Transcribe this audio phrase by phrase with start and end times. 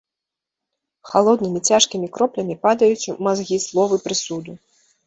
[1.09, 4.51] Халоднымі цяжкімі кроплямі падаюць у мазгі словы прысуду.